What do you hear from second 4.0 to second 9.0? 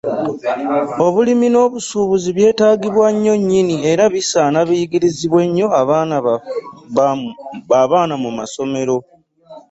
bisaana biyigirizibwe nnyo abaana mu masomero.